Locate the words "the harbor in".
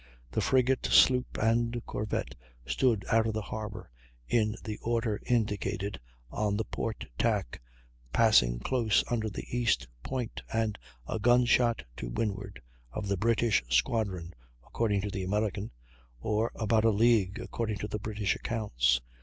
3.35-4.55